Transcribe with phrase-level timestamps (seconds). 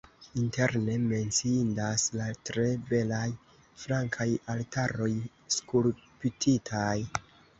[0.43, 3.27] Interne menciindas la tre belaj
[3.83, 5.11] flankaj altaroj
[5.57, 6.99] skulptitaj.